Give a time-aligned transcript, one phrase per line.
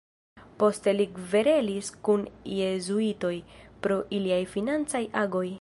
[0.61, 3.33] Poste li kverelis kun jezuitoj
[3.85, 5.47] pro iliaj financaj agoj.